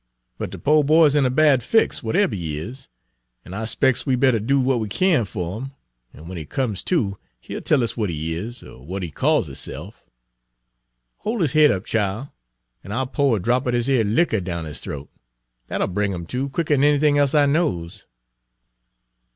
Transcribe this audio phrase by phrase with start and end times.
[0.39, 2.89] But de po' boy 's in a bad fix, w'ateber he is,
[3.45, 5.73] an' I 'spec's we bettah do w'at we kin fer 'im,
[6.11, 9.11] an' w'en he comes to he 'll tell us w'at he is er w'at he
[9.11, 10.09] calls hisse'f.
[11.17, 12.29] Hol' 'is head up, chile,
[12.83, 15.07] an' I 'll po' a drop er dis yer liquor down his th'oat;
[15.67, 18.07] dat 'll bring 'im to quicker 'n anything e'se I knows."